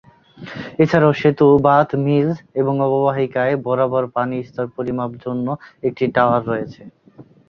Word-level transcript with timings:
এছাড়াও 0.79 1.13
সেতু, 1.21 1.47
বাঁধ, 1.65 1.89
মিলস, 2.05 2.37
এবং 2.55 2.73
অববাহিকায় 2.87 3.55
বরাবর 3.65 4.03
পানির 4.15 4.45
স্তর 4.45 4.65
পরিমাপ 4.75 5.11
জন্য 5.23 5.47
একটি 5.87 6.03
টাওয়ার 6.15 6.41
রয়েছে। 6.45 6.81